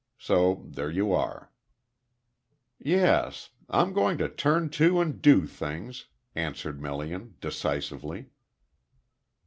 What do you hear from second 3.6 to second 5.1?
I'm going to turn to